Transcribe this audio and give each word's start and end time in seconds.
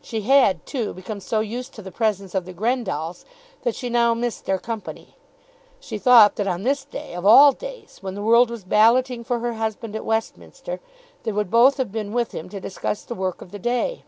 She 0.00 0.22
had, 0.22 0.64
too, 0.64 0.94
become 0.94 1.20
so 1.20 1.40
used 1.40 1.74
to 1.74 1.82
the 1.82 1.92
presence 1.92 2.34
of 2.34 2.46
the 2.46 2.54
Grendalls, 2.54 3.26
that 3.64 3.74
she 3.74 3.90
now 3.90 4.14
missed 4.14 4.46
their 4.46 4.58
company. 4.58 5.14
She 5.78 5.98
thought 5.98 6.36
that 6.36 6.46
on 6.46 6.62
this 6.62 6.86
day, 6.86 7.12
of 7.12 7.26
all 7.26 7.52
days, 7.52 7.98
when 8.02 8.14
the 8.14 8.22
world 8.22 8.48
was 8.48 8.64
balloting 8.64 9.24
for 9.24 9.40
her 9.40 9.52
husband 9.52 9.94
at 9.94 10.06
Westminster, 10.06 10.80
they 11.24 11.32
would 11.32 11.50
both 11.50 11.76
have 11.76 11.92
been 11.92 12.14
with 12.14 12.32
him 12.32 12.48
to 12.48 12.60
discuss 12.62 13.02
the 13.02 13.14
work 13.14 13.42
of 13.42 13.50
the 13.52 13.58
day. 13.58 14.04